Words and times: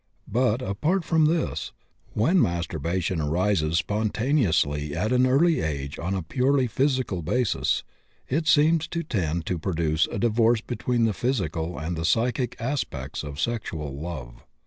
But, 0.27 0.63
apart 0.63 1.05
from 1.05 1.25
this, 1.25 1.73
when 2.13 2.41
masturbation 2.41 3.21
arises 3.21 3.77
spontaneously 3.77 4.95
at 4.95 5.11
an 5.11 5.27
early 5.27 5.59
age 5.61 5.99
on 5.99 6.15
a 6.15 6.23
purely 6.23 6.65
physical 6.65 7.21
basis 7.21 7.83
it 8.27 8.47
seems 8.47 8.87
to 8.87 9.03
tend 9.03 9.45
to 9.45 9.59
produce 9.59 10.07
a 10.11 10.17
divorce 10.17 10.61
between 10.61 11.05
the 11.05 11.13
physical 11.13 11.77
and 11.77 11.95
the 11.95 12.03
psychic 12.05 12.59
aspects 12.59 13.21
of 13.21 13.39
sexual 13.39 13.93
love. 13.95 14.43